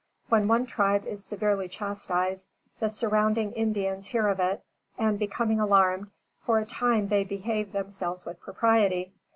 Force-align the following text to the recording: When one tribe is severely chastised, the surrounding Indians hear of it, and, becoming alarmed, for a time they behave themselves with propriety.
When 0.29 0.47
one 0.47 0.65
tribe 0.65 1.05
is 1.05 1.23
severely 1.23 1.67
chastised, 1.69 2.49
the 2.79 2.89
surrounding 2.89 3.51
Indians 3.51 4.07
hear 4.07 4.29
of 4.29 4.39
it, 4.39 4.63
and, 4.97 5.19
becoming 5.19 5.59
alarmed, 5.59 6.09
for 6.43 6.57
a 6.57 6.65
time 6.65 7.09
they 7.09 7.23
behave 7.23 7.71
themselves 7.71 8.25
with 8.25 8.39
propriety. 8.39 9.13